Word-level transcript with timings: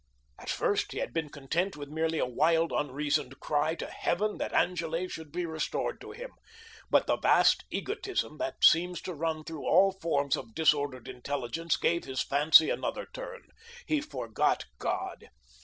At 0.39 0.49
first, 0.49 0.93
he 0.93 0.97
had 0.97 1.13
been 1.13 1.29
content 1.29 1.77
with 1.77 1.89
merely 1.89 2.17
a 2.17 2.25
wild, 2.25 2.71
unreasoned 2.71 3.39
cry 3.39 3.75
to 3.75 3.85
Heaven 3.85 4.39
that 4.39 4.51
Angele 4.51 5.07
should 5.07 5.31
be 5.31 5.45
restored 5.45 6.01
to 6.01 6.09
him, 6.09 6.31
but 6.89 7.05
the 7.05 7.17
vast 7.17 7.65
egotism 7.69 8.39
that 8.39 8.63
seems 8.63 8.99
to 9.03 9.13
run 9.13 9.43
through 9.43 9.67
all 9.69 9.91
forms 9.91 10.35
of 10.35 10.55
disordered 10.55 11.07
intelligence 11.07 11.77
gave 11.77 12.05
his 12.05 12.23
fancy 12.23 12.71
another 12.71 13.09
turn. 13.13 13.43
He 13.85 14.01
forgot 14.01 14.65
God. 14.79 15.29